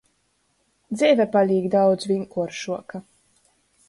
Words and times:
Dzeive 0.95 1.27
palīk 1.35 1.67
daudz 1.75 2.07
vīnkuoršuoka. 2.13 3.03